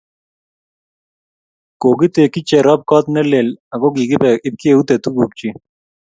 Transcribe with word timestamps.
Kokitekchi 1.81 2.41
Cherop 2.49 2.81
kot 2.89 3.05
ne 3.13 3.21
lel 3.31 3.47
ako 3.73 3.87
kikipe 3.95 4.29
ipkeute 4.47 4.95
tukuk 5.03 5.31
chik. 5.39 5.55